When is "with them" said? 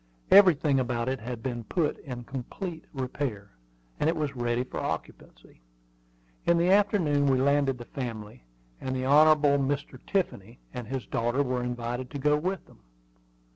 12.35-12.79